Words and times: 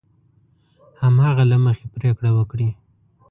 هماغه 1.01 1.43
له 1.51 1.57
مخې 1.65 1.85
پرېکړه 1.95 2.29
وکړي. 2.37 2.69